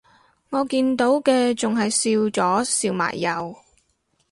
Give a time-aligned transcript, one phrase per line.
[0.49, 3.55] 我見到嘅仲係笑咗笑埋右